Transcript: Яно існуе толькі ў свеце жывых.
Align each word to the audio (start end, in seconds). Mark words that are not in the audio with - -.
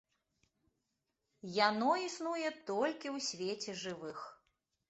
Яно 1.57 1.91
існуе 2.07 2.49
толькі 2.71 3.07
ў 3.15 3.29
свеце 3.29 3.71
жывых. 3.87 4.19